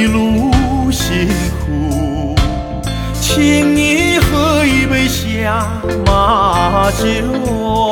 [0.00, 0.50] 一路
[0.90, 1.28] 辛
[1.60, 2.34] 苦
[3.20, 5.66] 请你喝一杯下
[6.06, 7.90] 马酒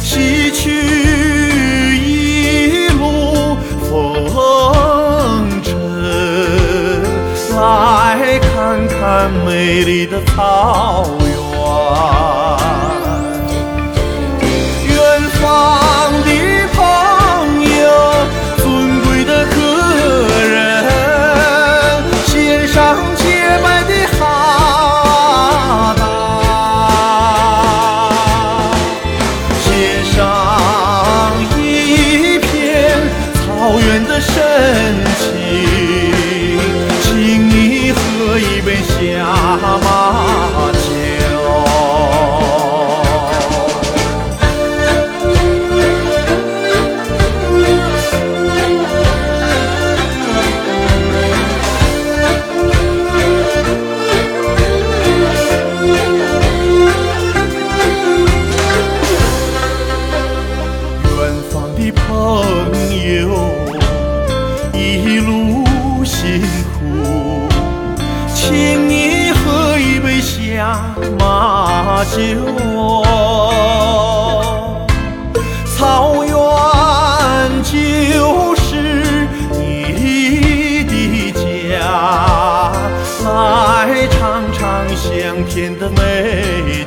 [0.00, 0.70] 洗去
[1.98, 5.78] 一路风尘
[7.54, 12.43] 来看看美丽的草原。
[71.18, 72.18] 马酒。
[75.76, 76.32] 草原
[77.62, 82.72] 就是你的家，
[83.24, 84.60] 来尝尝
[84.96, 86.84] 香甜的美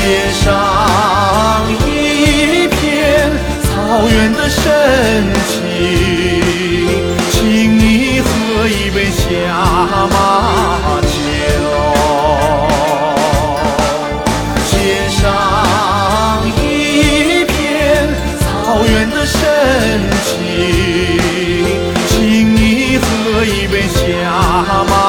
[0.00, 3.30] 献上一片
[3.62, 5.52] 草原的深情
[7.30, 9.28] 请你喝一杯下
[10.10, 11.08] 马酒
[14.64, 18.08] 献上一片
[18.40, 19.38] 草原的深
[20.24, 20.28] 情
[22.08, 24.32] 请你喝一杯下
[24.88, 24.99] 马。